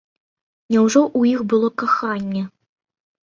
[0.75, 2.41] Няўжо ў іх было каханне?